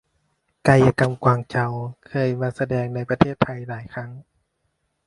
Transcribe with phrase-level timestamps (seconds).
[0.67, 1.67] กายกรรมกวางเจา
[2.07, 4.11] เคยมาแสดงในประเทศไทยหลายครั้ง